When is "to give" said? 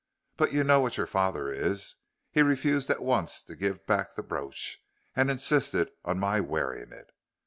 3.43-3.85